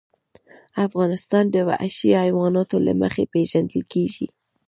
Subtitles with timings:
[0.85, 4.27] افغانستان د وحشي حیواناتو له مخې پېژندل کېږي.